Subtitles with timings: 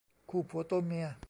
[0.29, 1.07] คู่ผัวตัวเมีย